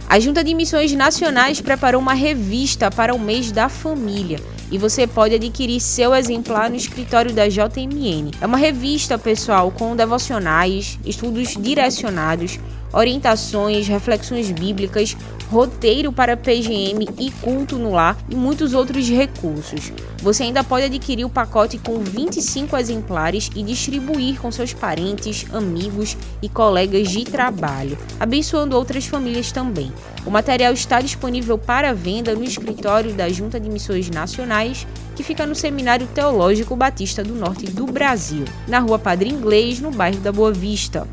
A 0.10 0.20
Junta 0.20 0.44
de 0.44 0.54
Missões 0.54 0.92
Nacionais 0.92 1.62
preparou 1.62 2.02
uma 2.02 2.14
revista 2.14 2.92
para 2.92 3.16
o 3.16 3.20
mês 3.20 3.50
da 3.50 3.70
família 3.70 4.42
e 4.72 4.78
você 4.78 5.06
pode 5.06 5.36
adquirir 5.36 5.80
seu 5.80 6.14
exemplar 6.14 6.70
no 6.70 6.76
escritório 6.76 7.34
da 7.34 7.48
JMN. 7.48 8.32
É 8.42 8.46
uma 8.46 8.58
revista, 8.58 9.18
pessoal, 9.18 9.72
com 9.72 9.96
devocionais, 9.96 11.00
estudos 11.06 11.56
direcionados, 11.60 12.60
orientações, 12.96 13.88
reflexões 13.88 14.50
bíblicas, 14.50 15.16
roteiro 15.52 16.12
para 16.12 16.36
PGM 16.36 17.08
e 17.20 17.30
culto 17.30 17.78
no 17.78 17.92
lar 17.92 18.18
e 18.30 18.36
muitos 18.36 18.74
outros 18.74 19.08
recursos. 19.10 19.92
Você 20.22 20.44
ainda 20.44 20.64
pode 20.64 20.86
adquirir 20.86 21.26
o 21.26 21.30
pacote 21.30 21.78
com 21.78 22.00
25 22.00 22.76
exemplares 22.78 23.52
e 23.56 23.62
distribuir 23.62 24.40
com 24.40 24.52
seus 24.52 24.74
parentes, 24.74 25.46
amigos 25.54 26.18
e 26.42 26.50
colegas 26.50 27.10
de 27.10 27.24
trabalho, 27.26 27.98
abençoando 28.20 28.76
outras 28.76 29.06
famílias 29.06 29.52
também. 29.52 29.92
O 30.26 30.32
material 30.32 30.74
está 30.74 31.00
disponível 31.00 31.58
para 31.58 31.94
venda 31.94 32.34
no 32.34 32.44
escritório 32.44 33.14
da 33.14 33.30
Junta 33.30 33.60
de 33.60 33.70
Missões 33.70 34.10
Nacionais, 34.10 34.88
que 35.16 35.24
fica 35.24 35.46
no 35.46 35.54
Seminário 35.54 36.08
Teológico 36.08 36.76
Batista 36.76 37.24
do 37.24 37.36
Norte 37.36 37.68
do 37.68 37.86
Brasil, 37.86 38.46
na 38.68 38.80
Rua 38.80 38.98
Padre 38.98 39.30
Inglês, 39.30 39.80
no 39.80 39.92
bairro 39.92 40.20
da 40.20 40.32
Boa 40.32 40.52
Vista. 40.52 41.08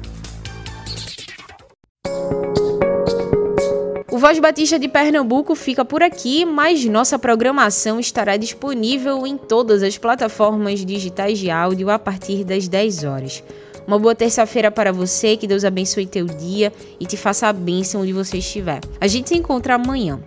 Voz 4.23 4.39
Batista 4.39 4.79
de 4.79 4.87
Pernambuco 4.87 5.53
fica 5.57 5.85
por 5.85 6.01
aqui, 6.01 6.45
mas 6.45 6.85
nossa 6.85 7.19
programação 7.19 7.99
estará 7.99 8.37
disponível 8.37 9.27
em 9.27 9.37
todas 9.37 9.83
as 9.83 9.99
plataformas 9.99 10.85
digitais 10.85 11.41
de 11.41 11.51
áudio 11.51 11.91
a 11.91 11.99
partir 11.99 12.45
das 12.45 12.69
10 12.69 13.03
horas. 13.03 13.43
Uma 13.85 13.99
boa 13.99 14.15
terça-feira 14.15 14.71
para 14.71 14.93
você, 14.93 15.37
que 15.37 15.49
Deus 15.49 15.65
abençoe 15.65 16.07
teu 16.07 16.25
dia 16.25 16.73
e 17.01 17.05
te 17.05 17.17
faça 17.17 17.49
a 17.49 17.53
bênção 17.53 18.03
onde 18.03 18.13
você 18.13 18.39
estiver. 18.39 18.79
A 19.01 19.09
gente 19.09 19.29
se 19.29 19.35
encontra 19.35 19.75
amanhã. 19.75 20.21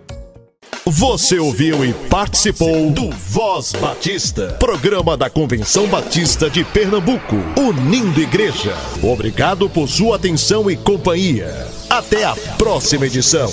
Você 0.84 1.38
ouviu 1.38 1.82
e 1.82 1.94
participou 2.10 2.90
do 2.90 3.10
Voz 3.10 3.72
Batista, 3.72 4.58
programa 4.58 5.16
da 5.16 5.30
Convenção 5.30 5.86
Batista 5.86 6.50
de 6.50 6.62
Pernambuco, 6.64 7.36
unindo 7.58 8.20
igreja. 8.20 8.76
Obrigado 9.02 9.70
por 9.70 9.88
sua 9.88 10.16
atenção 10.16 10.70
e 10.70 10.76
companhia. 10.76 11.66
Até 11.88 12.24
a 12.24 12.36
próxima 12.58 13.06
edição. 13.06 13.50